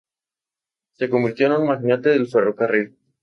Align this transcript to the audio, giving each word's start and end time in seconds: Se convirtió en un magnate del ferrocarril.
Se 0.93 1.11
convirtió 1.11 1.45
en 1.45 1.61
un 1.61 1.67
magnate 1.67 2.09
del 2.09 2.25
ferrocarril. 2.27 2.97